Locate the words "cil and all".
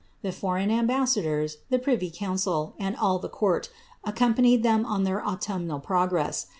2.39-3.19